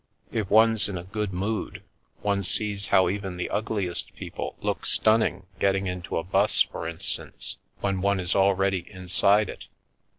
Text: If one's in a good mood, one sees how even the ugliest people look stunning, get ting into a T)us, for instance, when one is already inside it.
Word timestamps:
If 0.31 0.49
one's 0.49 0.89
in 0.89 0.97
a 0.97 1.03
good 1.03 1.31
mood, 1.31 1.83
one 2.23 2.41
sees 2.41 2.87
how 2.87 3.07
even 3.07 3.37
the 3.37 3.51
ugliest 3.51 4.15
people 4.15 4.55
look 4.59 4.87
stunning, 4.87 5.45
get 5.59 5.73
ting 5.73 5.85
into 5.85 6.17
a 6.17 6.23
T)us, 6.23 6.61
for 6.67 6.87
instance, 6.87 7.57
when 7.81 8.01
one 8.01 8.19
is 8.19 8.33
already 8.35 8.91
inside 8.91 9.47
it. 9.47 9.65